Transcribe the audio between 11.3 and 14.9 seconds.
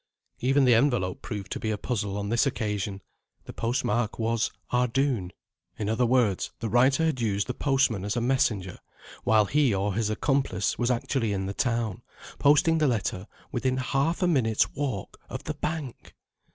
in the town, posting the letter within half a minute's